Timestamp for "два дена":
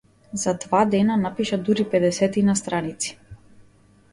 0.53-1.17